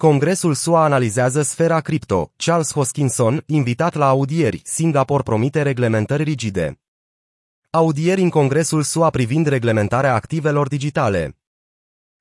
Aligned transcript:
Congresul 0.00 0.54
SUA 0.54 0.84
analizează 0.84 1.42
sfera 1.42 1.80
cripto. 1.80 2.32
Charles 2.36 2.72
Hoskinson, 2.72 3.42
invitat 3.46 3.94
la 3.94 4.08
audieri, 4.08 4.60
Singapore 4.64 5.22
promite 5.22 5.62
reglementări 5.62 6.22
rigide. 6.22 6.80
Audieri 7.70 8.20
în 8.22 8.28
Congresul 8.28 8.82
SUA 8.82 9.10
privind 9.10 9.46
reglementarea 9.46 10.14
activelor 10.14 10.68
digitale. 10.68 11.36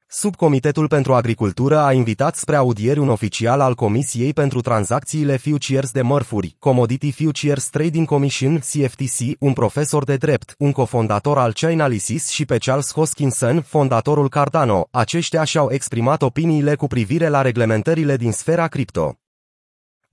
Subcomitetul 0.09 0.87
pentru 0.87 1.13
Agricultură 1.13 1.77
a 1.77 1.93
invitat 1.93 2.35
spre 2.35 2.55
audieri 2.55 2.99
un 2.99 3.09
oficial 3.09 3.59
al 3.59 3.75
Comisiei 3.75 4.33
pentru 4.33 4.61
Tranzacțiile 4.61 5.37
Futures 5.37 5.91
de 5.91 6.01
Mărfuri, 6.01 6.55
Commodity 6.59 7.11
Futures 7.11 7.69
Trading 7.69 8.07
Commission, 8.07 8.57
CFTC, 8.57 9.35
un 9.39 9.53
profesor 9.53 10.03
de 10.03 10.15
drept, 10.15 10.55
un 10.57 10.71
cofondator 10.71 11.37
al 11.37 11.53
Chainalysis 11.53 12.29
și 12.29 12.45
pe 12.45 12.57
Charles 12.57 12.93
Hoskinson, 12.93 13.61
fondatorul 13.61 14.29
Cardano. 14.29 14.87
Aceștia 14.91 15.43
și-au 15.43 15.71
exprimat 15.71 16.21
opiniile 16.21 16.75
cu 16.75 16.87
privire 16.87 17.27
la 17.27 17.41
reglementările 17.41 18.17
din 18.17 18.31
sfera 18.31 18.67
cripto. 18.67 19.17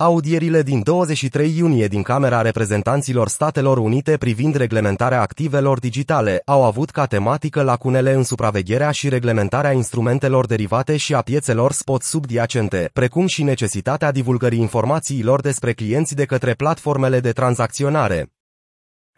Audierile 0.05 0.63
din 0.63 0.83
23 0.83 1.57
iunie 1.57 1.87
din 1.87 2.03
Camera 2.03 2.41
Reprezentanților 2.41 3.29
Statelor 3.29 3.79
Unite 3.79 4.17
privind 4.17 4.55
reglementarea 4.55 5.21
activelor 5.21 5.79
digitale 5.79 6.43
au 6.45 6.65
avut 6.65 6.91
ca 6.91 7.07
tematică 7.07 7.63
lacunele 7.63 8.13
în 8.13 8.23
supravegherea 8.23 8.91
și 8.91 9.09
reglementarea 9.09 9.73
instrumentelor 9.73 10.47
derivate 10.47 10.97
și 10.97 11.15
a 11.15 11.21
piețelor 11.21 11.73
spot 11.73 12.03
subdiacente, 12.03 12.91
precum 12.93 13.27
și 13.27 13.43
necesitatea 13.43 14.13
divulgării 14.13 14.59
informațiilor 14.59 15.41
despre 15.41 15.73
clienți 15.73 16.15
de 16.15 16.25
către 16.25 16.53
platformele 16.53 17.21
de 17.21 17.33
tranzacționare. 17.33 18.33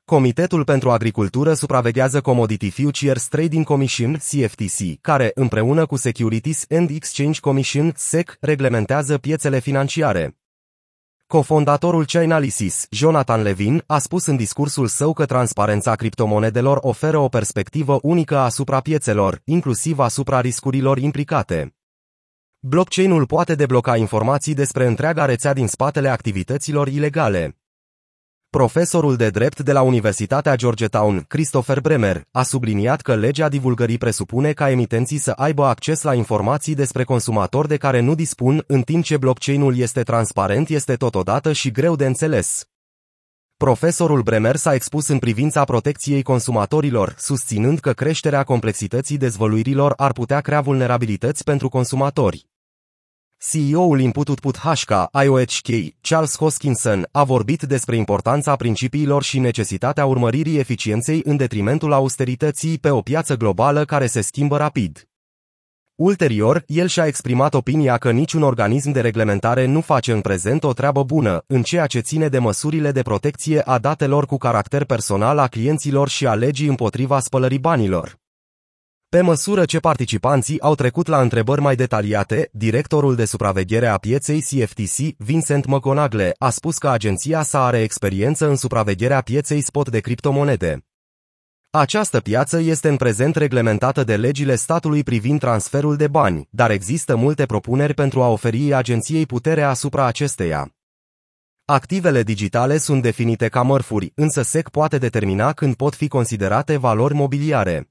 Comitetul 0.04 0.64
pentru 0.64 0.90
Agricultură 0.90 1.54
supraveghează 1.54 2.20
Commodity 2.20 2.70
Futures 2.70 3.26
Trading 3.26 3.64
Commission, 3.64 4.12
CFTC, 4.12 5.00
care, 5.00 5.30
împreună 5.34 5.86
cu 5.86 5.96
Securities 5.96 6.64
and 6.70 6.90
Exchange 6.90 7.40
Commission, 7.40 7.92
SEC, 7.96 8.36
reglementează 8.40 9.18
piețele 9.18 9.58
financiare. 9.58 10.36
Cofondatorul 11.28 12.04
Chainalysis, 12.04 12.86
Jonathan 12.90 13.42
Levin, 13.42 13.82
a 13.86 13.98
spus 13.98 14.26
în 14.26 14.36
discursul 14.36 14.86
său 14.86 15.12
că 15.12 15.24
transparența 15.24 15.94
criptomonedelor 15.94 16.78
oferă 16.80 17.18
o 17.18 17.28
perspectivă 17.28 17.98
unică 18.02 18.36
asupra 18.36 18.80
piețelor, 18.80 19.40
inclusiv 19.44 19.98
asupra 19.98 20.40
riscurilor 20.40 20.98
implicate. 20.98 21.76
Blockchain-ul 22.58 23.26
poate 23.26 23.54
debloca 23.54 23.96
informații 23.96 24.54
despre 24.54 24.86
întreaga 24.86 25.24
rețea 25.24 25.52
din 25.52 25.66
spatele 25.66 26.08
activităților 26.08 26.88
ilegale. 26.88 27.56
Profesorul 28.56 29.16
de 29.16 29.30
drept 29.30 29.60
de 29.60 29.72
la 29.72 29.82
Universitatea 29.82 30.56
Georgetown, 30.56 31.24
Christopher 31.28 31.80
Bremer, 31.80 32.22
a 32.30 32.42
subliniat 32.42 33.00
că 33.00 33.14
legea 33.14 33.48
divulgării 33.48 33.98
presupune 33.98 34.52
ca 34.52 34.70
emitenții 34.70 35.18
să 35.18 35.30
aibă 35.30 35.64
acces 35.64 36.02
la 36.02 36.14
informații 36.14 36.74
despre 36.74 37.04
consumatori 37.04 37.68
de 37.68 37.76
care 37.76 38.00
nu 38.00 38.14
dispun, 38.14 38.64
în 38.66 38.82
timp 38.82 39.04
ce 39.04 39.16
blockchain-ul 39.16 39.78
este 39.78 40.02
transparent 40.02 40.68
este 40.68 40.94
totodată 40.94 41.52
și 41.52 41.70
greu 41.70 41.96
de 41.96 42.06
înțeles. 42.06 42.64
Profesorul 43.56 44.22
Bremer 44.22 44.56
s-a 44.56 44.74
expus 44.74 45.08
în 45.08 45.18
privința 45.18 45.64
protecției 45.64 46.22
consumatorilor, 46.22 47.14
susținând 47.18 47.78
că 47.78 47.92
creșterea 47.92 48.42
complexității 48.42 49.16
dezvăluirilor 49.16 49.92
ar 49.96 50.12
putea 50.12 50.40
crea 50.40 50.60
vulnerabilități 50.60 51.44
pentru 51.44 51.68
consumatori. 51.68 52.46
CEO-ul 53.50 54.00
Input-Output 54.00 54.56
HK, 54.56 54.90
IOHK, 55.24 55.94
Charles 56.00 56.36
Hoskinson, 56.36 57.08
a 57.12 57.24
vorbit 57.24 57.62
despre 57.62 57.96
importanța 57.96 58.56
principiilor 58.56 59.22
și 59.22 59.38
necesitatea 59.38 60.06
urmăririi 60.06 60.58
eficienței 60.58 61.20
în 61.24 61.36
detrimentul 61.36 61.92
austerității 61.92 62.78
pe 62.78 62.90
o 62.90 63.00
piață 63.00 63.36
globală 63.36 63.84
care 63.84 64.06
se 64.06 64.20
schimbă 64.20 64.56
rapid. 64.56 65.08
Ulterior, 65.94 66.62
el 66.66 66.86
și-a 66.86 67.06
exprimat 67.06 67.54
opinia 67.54 67.96
că 67.96 68.10
niciun 68.10 68.42
organism 68.42 68.90
de 68.90 69.00
reglementare 69.00 69.66
nu 69.66 69.80
face 69.80 70.12
în 70.12 70.20
prezent 70.20 70.64
o 70.64 70.72
treabă 70.72 71.02
bună 71.02 71.44
în 71.46 71.62
ceea 71.62 71.86
ce 71.86 72.00
ține 72.00 72.28
de 72.28 72.38
măsurile 72.38 72.92
de 72.92 73.02
protecție 73.02 73.60
a 73.60 73.78
datelor 73.78 74.26
cu 74.26 74.36
caracter 74.36 74.84
personal 74.84 75.38
a 75.38 75.46
clienților 75.46 76.08
și 76.08 76.26
a 76.26 76.34
legii 76.34 76.68
împotriva 76.68 77.20
spălării 77.20 77.58
banilor. 77.58 78.25
Pe 79.16 79.22
măsură 79.22 79.64
ce 79.64 79.78
participanții 79.78 80.60
au 80.60 80.74
trecut 80.74 81.06
la 81.06 81.20
întrebări 81.20 81.60
mai 81.60 81.76
detaliate, 81.76 82.48
directorul 82.52 83.14
de 83.14 83.24
supraveghere 83.24 83.86
a 83.86 83.96
pieței 83.96 84.40
CFTC, 84.40 85.16
Vincent 85.16 85.66
McGonagle, 85.66 86.34
a 86.38 86.50
spus 86.50 86.78
că 86.78 86.88
agenția 86.88 87.42
sa 87.42 87.64
are 87.64 87.82
experiență 87.82 88.48
în 88.48 88.56
supravegherea 88.56 89.20
pieței 89.20 89.60
spot 89.60 89.88
de 89.88 90.00
criptomonede. 90.00 90.86
Această 91.70 92.20
piață 92.20 92.60
este 92.60 92.88
în 92.88 92.96
prezent 92.96 93.36
reglementată 93.36 94.04
de 94.04 94.16
legile 94.16 94.54
statului 94.54 95.02
privind 95.02 95.40
transferul 95.40 95.96
de 95.96 96.08
bani, 96.08 96.48
dar 96.50 96.70
există 96.70 97.16
multe 97.16 97.46
propuneri 97.46 97.94
pentru 97.94 98.22
a 98.22 98.28
oferi 98.28 98.74
agenției 98.74 99.26
putere 99.26 99.62
asupra 99.62 100.04
acesteia. 100.04 100.74
Activele 101.64 102.22
digitale 102.22 102.78
sunt 102.78 103.02
definite 103.02 103.48
ca 103.48 103.62
mărfuri, 103.62 104.12
însă 104.14 104.42
SEC 104.42 104.68
poate 104.68 104.98
determina 104.98 105.52
când 105.52 105.74
pot 105.74 105.94
fi 105.94 106.08
considerate 106.08 106.76
valori 106.76 107.14
mobiliare. 107.14 107.90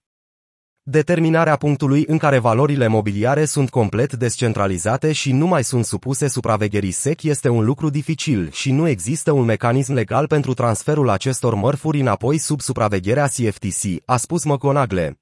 Determinarea 0.88 1.56
punctului 1.56 2.04
în 2.08 2.18
care 2.18 2.40
valorile 2.40 2.88
mobiliare 2.88 3.46
sunt 3.46 3.70
complet 3.70 4.14
descentralizate 4.14 5.12
și 5.12 5.32
nu 5.32 5.48
mai 5.48 5.64
sunt 5.64 5.86
supuse 5.86 6.28
supravegherii 6.28 6.92
SEC 6.92 7.24
este 7.24 7.50
un 7.50 7.66
lucru 7.66 7.90
dificil 7.90 8.50
și 8.52 8.72
nu 8.72 8.88
există 8.88 9.32
un 9.32 9.46
mecanism 9.46 9.94
legal 9.94 10.28
pentru 10.28 10.54
transferul 10.54 11.10
acestor 11.10 11.54
mărfuri 11.54 12.00
înapoi 12.00 12.38
sub 12.38 12.62
supravegherea 12.62 13.28
CFTC, 13.28 14.02
a 14.06 14.18
spus 14.18 14.44
McGonagall. 14.44 15.18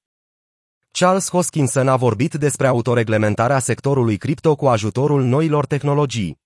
Charles 0.91 1.29
Hoskinson 1.29 1.87
a 1.87 1.95
vorbit 1.95 2.33
despre 2.33 2.67
autoreglementarea 2.67 3.59
sectorului 3.59 4.17
cripto 4.17 4.55
cu 4.55 4.65
ajutorul 4.65 5.23
noilor 5.23 5.65
tehnologii. 5.65 6.42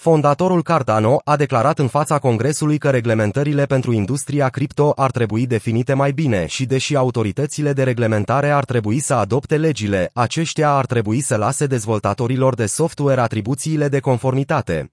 Fondatorul 0.00 0.62
Cardano 0.62 1.20
a 1.24 1.36
declarat 1.36 1.78
în 1.78 1.88
fața 1.88 2.18
Congresului 2.18 2.78
că 2.78 2.90
reglementările 2.90 3.66
pentru 3.66 3.92
industria 3.92 4.48
cripto 4.48 4.92
ar 4.96 5.10
trebui 5.10 5.46
definite 5.46 5.94
mai 5.94 6.12
bine 6.12 6.46
și 6.46 6.66
deși 6.66 6.96
autoritățile 6.96 7.72
de 7.72 7.82
reglementare 7.82 8.50
ar 8.50 8.64
trebui 8.64 8.98
să 8.98 9.14
adopte 9.14 9.56
legile, 9.56 10.10
aceștia 10.12 10.70
ar 10.70 10.86
trebui 10.86 11.20
să 11.20 11.36
lase 11.36 11.66
dezvoltatorilor 11.66 12.54
de 12.54 12.66
software 12.66 13.20
atribuțiile 13.20 13.88
de 13.88 14.00
conformitate. 14.00 14.92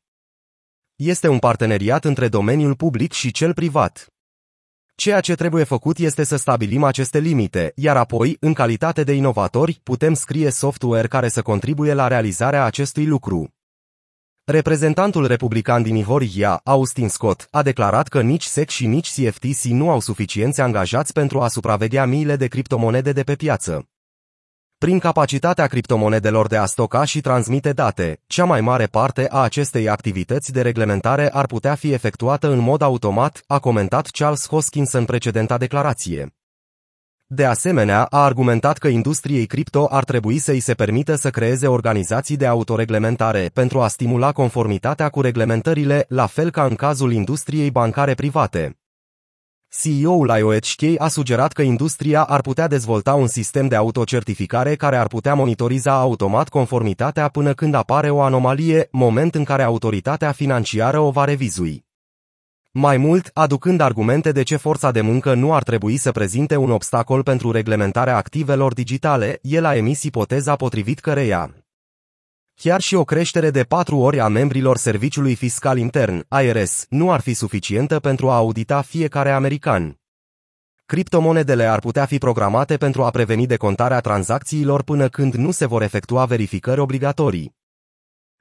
Este 0.96 1.28
un 1.28 1.40
parteneriat 1.40 2.06
între 2.06 2.28
domeniul 2.28 2.76
public 2.76 3.12
și 3.12 3.32
cel 3.32 3.54
privat. 3.54 4.08
Ceea 4.96 5.20
ce 5.20 5.36
trebuie 5.36 5.64
făcut 5.64 5.98
este 5.98 6.24
să 6.24 6.36
stabilim 6.36 6.84
aceste 6.84 7.20
limite, 7.20 7.72
iar 7.76 7.98
apoi, 7.98 8.38
în 8.40 8.54
calitate 8.54 9.04
de 9.04 9.14
inovatori, 9.14 9.80
putem 9.84 10.14
scrie 10.14 10.50
software 10.50 11.08
care 11.08 11.28
să 11.28 11.42
contribuie 11.42 11.94
la 11.94 12.08
realizarea 12.08 12.64
acestui 12.64 13.06
lucru. 13.06 13.50
Reprezentantul 14.48 15.28
republican 15.28 15.82
din 15.84 15.96
Ihoria, 15.96 16.62
Austin 16.64 17.10
Scott, 17.10 17.48
a 17.52 17.62
declarat 17.62 18.08
că 18.08 18.22
nici 18.22 18.44
SEC 18.44 18.70
și 18.70 18.88
nici 18.88 19.12
CFTC 19.12 19.64
nu 19.64 19.90
au 19.90 20.00
suficienți 20.00 20.62
angajați 20.62 21.14
pentru 21.14 21.42
a 21.42 21.48
supraveghea 21.48 22.06
miile 22.06 22.36
de 22.36 22.48
criptomonede 22.48 23.12
de 23.12 23.24
pe 23.24 23.36
piață. 23.36 23.90
Prin 24.78 25.00
capacitatea 25.00 25.68
criptomonedelor 25.68 26.48
de 26.48 26.58
a 26.58 26.66
stoca 26.66 27.04
și 27.04 27.22
transmite 27.22 27.72
date, 27.72 28.22
cea 28.28 28.46
mai 28.46 28.62
mare 28.62 28.86
parte 28.86 29.28
a 29.30 29.38
acestei 29.38 29.90
activități 29.90 30.52
de 30.52 30.62
reglementare 30.62 31.30
ar 31.34 31.46
putea 31.46 31.76
fi 31.76 31.92
efectuată 31.92 32.52
în 32.52 32.60
mod 32.60 32.82
automat, 32.82 33.44
a 33.48 33.60
comentat 33.60 34.08
Charles 34.08 34.48
Hoskins 34.48 34.92
în 34.92 35.06
precedenta 35.06 35.58
declarație. 35.58 36.36
De 37.28 37.46
asemenea, 37.46 38.04
a 38.04 38.24
argumentat 38.24 38.78
că 38.78 38.88
industriei 38.88 39.46
cripto 39.46 39.88
ar 39.90 40.04
trebui 40.04 40.38
să 40.38 40.52
îi 40.52 40.60
se 40.60 40.74
permită 40.74 41.16
să 41.16 41.30
creeze 41.30 41.68
organizații 41.68 42.38
de 42.38 42.46
autoreglementare 42.46 43.50
pentru 43.54 43.82
a 43.82 43.88
stimula 43.88 44.32
conformitatea 44.32 45.10
cu 45.10 45.22
reglementările, 45.22 46.06
la 46.10 46.26
fel 46.26 46.52
ca 46.52 46.66
în 46.66 46.76
cazul 46.76 47.12
industriei 47.12 47.72
bancare 47.72 48.14
private. 48.14 48.78
CEO-ul 49.82 50.32
IOHK 50.38 51.02
a 51.02 51.08
sugerat 51.08 51.52
că 51.52 51.62
industria 51.62 52.24
ar 52.24 52.42
putea 52.42 52.68
dezvolta 52.68 53.14
un 53.14 53.28
sistem 53.28 53.68
de 53.68 53.76
autocertificare 53.76 54.76
care 54.76 54.98
ar 54.98 55.08
putea 55.08 55.34
monitoriza 55.34 55.94
automat 56.00 56.50
conformitatea 56.50 57.28
până 57.28 57.54
când 57.54 57.74
apare 57.74 58.10
o 58.10 58.22
anomalie, 58.22 58.88
moment 58.92 59.36
în 59.36 59.44
care 59.44 59.64
autoritatea 59.64 60.32
financiară 60.32 61.00
o 61.00 61.12
va 61.12 61.24
revizui. 61.24 61.85
Mai 62.78 62.98
mult, 62.98 63.30
aducând 63.34 63.80
argumente 63.80 64.32
de 64.32 64.44
ce 64.44 64.56
forța 64.56 64.92
de 64.92 65.02
muncă 65.02 65.34
nu 65.34 65.54
ar 65.54 65.64
trebui 65.64 65.98
să 65.98 66.12
prezinte 66.12 66.56
un 66.56 66.72
obstacol 66.72 67.24
pentru 67.24 67.52
reglementarea 67.52 68.16
activelor 68.16 68.74
digitale, 68.74 69.40
el 69.42 69.66
a 69.66 69.76
emis 69.76 70.04
ipoteza 70.04 70.56
potrivit 70.56 71.00
căreia 71.00 71.56
Chiar 72.56 72.82
și 72.82 72.96
o 72.96 73.04
creștere 73.04 73.50
de 73.50 73.64
patru 73.64 73.98
ori 73.98 74.20
a 74.20 74.28
membrilor 74.28 74.78
Serviciului 74.78 75.36
Fiscal 75.36 75.78
Intern, 75.78 76.26
IRS, 76.42 76.86
nu 76.90 77.12
ar 77.12 77.20
fi 77.20 77.34
suficientă 77.34 78.00
pentru 78.00 78.30
a 78.30 78.36
audita 78.36 78.82
fiecare 78.82 79.32
american. 79.32 80.00
Criptomonedele 80.86 81.66
ar 81.66 81.80
putea 81.80 82.06
fi 82.06 82.18
programate 82.18 82.78
pentru 82.78 83.04
a 83.04 83.10
preveni 83.10 83.48
decontarea 83.48 84.00
tranzacțiilor 84.00 84.84
până 84.84 85.08
când 85.08 85.34
nu 85.34 85.52
se 85.52 85.66
vor 85.66 85.82
efectua 85.82 86.26
verificări 86.26 86.80
obligatorii. 86.80 87.56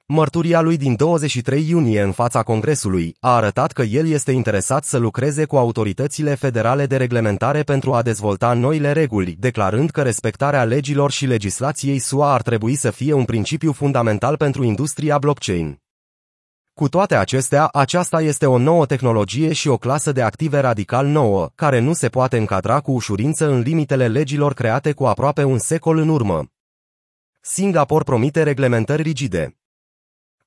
Mărturia 0.07 0.61
lui 0.61 0.77
din 0.77 0.95
23 0.95 1.69
iunie 1.69 2.01
în 2.01 2.11
fața 2.11 2.43
Congresului 2.43 3.15
a 3.19 3.35
arătat 3.35 3.71
că 3.71 3.81
el 3.81 4.07
este 4.07 4.31
interesat 4.31 4.83
să 4.83 4.97
lucreze 4.97 5.45
cu 5.45 5.57
autoritățile 5.57 6.35
federale 6.35 6.85
de 6.85 6.97
reglementare 6.97 7.63
pentru 7.63 7.93
a 7.93 8.01
dezvolta 8.01 8.53
noile 8.53 8.91
reguli, 8.91 9.35
declarând 9.39 9.89
că 9.89 10.01
respectarea 10.01 10.63
legilor 10.63 11.11
și 11.11 11.25
legislației 11.25 11.99
SUA 11.99 12.33
ar 12.33 12.41
trebui 12.41 12.75
să 12.75 12.91
fie 12.91 13.13
un 13.13 13.25
principiu 13.25 13.71
fundamental 13.71 14.37
pentru 14.37 14.63
industria 14.63 15.17
blockchain. 15.17 15.81
Cu 16.73 16.89
toate 16.89 17.15
acestea, 17.15 17.67
aceasta 17.73 18.21
este 18.21 18.45
o 18.45 18.57
nouă 18.57 18.85
tehnologie 18.85 19.53
și 19.53 19.67
o 19.67 19.77
clasă 19.77 20.11
de 20.11 20.21
active 20.21 20.59
radical 20.59 21.07
nouă, 21.07 21.49
care 21.55 21.79
nu 21.79 21.93
se 21.93 22.09
poate 22.09 22.37
încadra 22.37 22.79
cu 22.79 22.91
ușurință 22.91 23.49
în 23.49 23.59
limitele 23.59 24.07
legilor 24.07 24.53
create 24.53 24.91
cu 24.91 25.05
aproape 25.05 25.43
un 25.43 25.57
secol 25.57 25.97
în 25.97 26.09
urmă. 26.09 26.45
Singapore 27.41 28.03
promite 28.03 28.43
reglementări 28.43 29.01
rigide. 29.01 29.55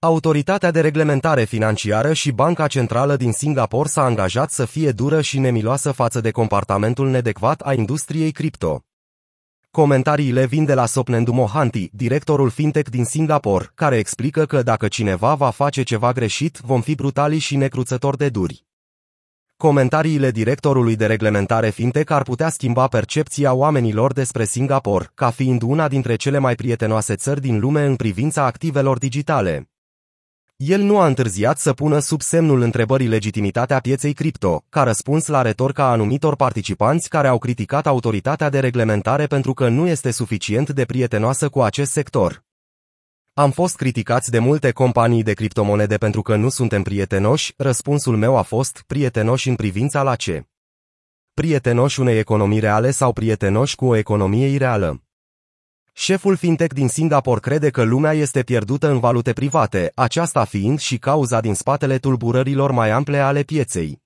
Autoritatea 0.01 0.71
de 0.71 0.81
reglementare 0.81 1.45
financiară 1.45 2.13
și 2.13 2.33
Banca 2.33 2.67
Centrală 2.67 3.17
din 3.17 3.33
Singapore 3.33 3.89
s-a 3.89 4.03
angajat 4.03 4.51
să 4.51 4.65
fie 4.65 4.91
dură 4.91 5.21
și 5.21 5.39
nemiloasă 5.39 5.93
față 5.93 6.21
de 6.21 6.31
comportamentul 6.31 7.09
nedecvat 7.09 7.61
a 7.61 7.73
industriei 7.73 8.31
cripto. 8.31 8.85
Comentariile 9.71 10.47
vin 10.47 10.65
de 10.65 10.75
la 10.75 10.87
Sopnendu 10.87 11.33
Mohanty, 11.33 11.89
directorul 11.93 12.51
fintech 12.51 12.91
din 12.91 13.05
Singapore, 13.05 13.71
care 13.75 13.97
explică 13.97 14.45
că 14.45 14.63
dacă 14.63 14.89
cineva 14.89 15.35
va 15.35 15.51
face 15.51 15.83
ceva 15.83 16.13
greșit, 16.13 16.59
vom 16.59 16.81
fi 16.81 16.95
brutali 16.95 17.39
și 17.39 17.57
necruțători 17.57 18.17
de 18.17 18.29
duri. 18.29 18.67
Comentariile 19.57 20.31
directorului 20.31 20.97
de 20.97 21.07
reglementare 21.07 21.71
fintech 21.71 22.13
ar 22.13 22.23
putea 22.23 22.49
schimba 22.49 22.87
percepția 22.87 23.53
oamenilor 23.53 24.13
despre 24.13 24.45
Singapore, 24.45 25.11
ca 25.15 25.31
fiind 25.31 25.63
una 25.63 25.89
dintre 25.89 26.17
cele 26.17 26.39
mai 26.39 26.55
prietenoase 26.55 27.15
țări 27.15 27.41
din 27.41 27.59
lume 27.59 27.85
în 27.85 27.97
privința 27.97 28.45
activelor 28.45 28.99
digitale. 28.99 29.69
El 30.59 30.81
nu 30.81 30.99
a 30.99 31.07
întârziat 31.07 31.59
să 31.59 31.73
pună 31.73 31.99
sub 31.99 32.21
semnul 32.21 32.61
întrebării 32.61 33.07
legitimitatea 33.07 33.81
pieței 33.81 34.13
cripto, 34.13 34.65
ca 34.69 34.83
răspuns 34.83 35.27
la 35.27 35.43
retorca 35.43 35.91
anumitor 35.91 36.37
participanți 36.37 37.09
care 37.09 37.29
au 37.29 37.39
criticat 37.39 37.87
autoritatea 37.87 38.49
de 38.49 38.61
reglementare 38.61 39.27
pentru 39.27 39.55
că 39.55 39.69
nu 39.69 39.87
este 39.87 40.11
suficient 40.11 40.71
de 40.71 40.85
prietenoasă 40.85 41.49
cu 41.49 41.63
acest 41.63 41.93
sector. 41.93 42.45
Am 43.35 43.51
fost 43.51 43.77
criticați 43.77 44.31
de 44.31 44.39
multe 44.39 44.71
companii 44.71 45.23
de 45.23 45.33
criptomonede 45.33 45.97
pentru 45.97 46.23
că 46.23 46.37
nu 46.37 46.49
suntem 46.49 46.83
prietenoși, 46.83 47.55
răspunsul 47.57 48.17
meu 48.17 48.37
a 48.37 48.43
fost 48.43 48.83
prietenoși 48.87 49.49
în 49.49 49.55
privința 49.55 50.03
la 50.03 50.17
ce? 50.17 50.47
Prietenoși 51.35 52.01
unei 52.01 52.19
economii 52.19 52.61
reale 52.61 52.91
sau 52.91 53.13
prietenoși 53.13 53.77
cu 53.77 53.87
o 53.87 53.97
economie 53.97 54.47
ireală? 54.47 55.08
Șeful 56.01 56.37
fintech 56.37 56.75
din 56.75 56.89
Singapore 56.89 57.41
crede 57.41 57.71
că 57.71 57.83
lumea 57.83 58.13
este 58.13 58.43
pierdută 58.43 58.89
în 58.89 58.99
valute 58.99 59.33
private, 59.33 59.93
aceasta 59.95 60.45
fiind 60.45 60.79
și 60.79 60.99
cauza 60.99 61.41
din 61.41 61.55
spatele 61.55 61.99
tulburărilor 61.99 62.71
mai 62.71 62.91
ample 62.91 63.19
ale 63.19 63.43
pieței. 63.43 64.03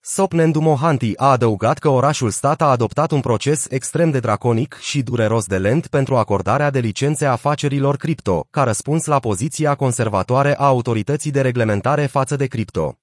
Sopnendu 0.00 0.60
Mohanty 0.60 1.12
a 1.16 1.30
adăugat 1.30 1.78
că 1.78 1.88
orașul 1.88 2.30
stat 2.30 2.62
a 2.62 2.70
adoptat 2.70 3.10
un 3.10 3.20
proces 3.20 3.66
extrem 3.68 4.10
de 4.10 4.20
draconic 4.20 4.78
și 4.80 5.02
dureros 5.02 5.46
de 5.46 5.58
lent 5.58 5.86
pentru 5.86 6.16
acordarea 6.16 6.70
de 6.70 6.78
licențe 6.78 7.24
afacerilor 7.24 7.96
cripto, 7.96 8.46
ca 8.50 8.62
răspuns 8.62 9.04
la 9.04 9.18
poziția 9.18 9.74
conservatoare 9.74 10.58
a 10.58 10.64
autorității 10.64 11.30
de 11.30 11.40
reglementare 11.40 12.06
față 12.06 12.36
de 12.36 12.46
cripto. 12.46 13.01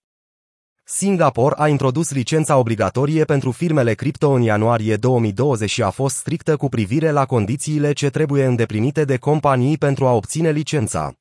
Singapore 0.92 1.56
a 1.58 1.68
introdus 1.68 2.12
licența 2.12 2.58
obligatorie 2.58 3.24
pentru 3.24 3.52
firmele 3.52 3.94
cripto 3.94 4.30
în 4.30 4.42
ianuarie 4.42 4.96
2020 4.96 5.70
și 5.70 5.82
a 5.82 5.90
fost 5.90 6.16
strictă 6.16 6.56
cu 6.58 6.70
privire 6.70 7.12
la 7.12 7.26
condițiile 7.26 7.94
ce 7.94 8.10
trebuie 8.10 8.46
îndeplinite 8.46 9.04
de 9.04 9.18
companii 9.18 9.78
pentru 9.78 10.06
a 10.06 10.12
obține 10.12 10.52
licența. 10.52 11.14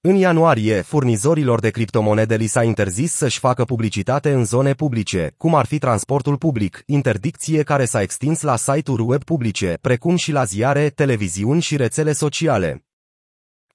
În 0.00 0.14
ianuarie, 0.14 0.80
furnizorilor 0.80 1.60
de 1.60 1.70
criptomonede 1.70 2.36
li 2.36 2.46
s-a 2.46 2.62
interzis 2.62 3.12
să-și 3.12 3.38
facă 3.38 3.64
publicitate 3.64 4.32
în 4.32 4.44
zone 4.44 4.72
publice, 4.72 5.34
cum 5.36 5.54
ar 5.54 5.66
fi 5.66 5.78
transportul 5.78 6.36
public, 6.36 6.82
interdicție 6.86 7.62
care 7.62 7.84
s-a 7.84 8.02
extins 8.02 8.40
la 8.40 8.56
site-uri 8.56 9.02
web 9.02 9.24
publice, 9.24 9.78
precum 9.80 10.16
și 10.16 10.32
la 10.32 10.44
ziare, 10.44 10.88
televiziuni 10.88 11.60
și 11.60 11.76
rețele 11.76 12.12
sociale. 12.12 12.86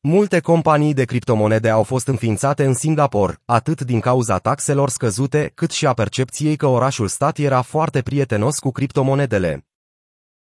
Multe 0.04 0.40
companii 0.40 0.94
de 0.94 1.06
criptomonede 1.06 1.70
au 1.70 1.84
fost 1.84 2.08
înființate 2.08 2.66
în 2.66 2.74
Singapore, 2.74 3.38
atât 3.46 3.82
din 3.82 4.00
cauza 4.00 4.38
taxelor 4.38 4.90
scăzute, 4.90 5.52
cât 5.54 5.72
și 5.72 5.86
a 5.86 5.94
percepției 5.94 6.56
că 6.56 6.66
orașul 6.66 7.08
stat 7.08 7.38
era 7.38 7.62
foarte 7.62 8.02
prietenos 8.02 8.60
cu 8.60 8.72
criptomonedele. 8.72 9.66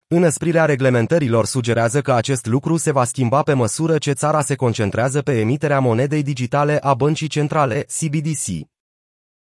Înăsprirea 0.07 0.65
reglementărilor 0.65 1.47
sugerează 1.47 2.01
că 2.01 2.13
acest 2.13 2.47
lucru 2.47 2.77
se 2.77 2.91
va 2.91 3.05
schimba 3.05 3.43
pe 3.43 3.53
măsură 3.53 3.99
ce 3.99 4.13
țara 4.13 4.41
se 4.41 4.55
concentrează 4.55 5.23
pe 5.23 5.41
emiterea 5.41 5.81
monedei 5.81 6.23
digitale 6.23 6.79
a 6.79 6.95
băncii 6.95 7.29
centrale, 7.29 7.87
CBDC. 7.99 8.78